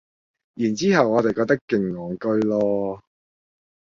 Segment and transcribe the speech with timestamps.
[0.55, 3.01] 然之後我哋覺得勁戇居囉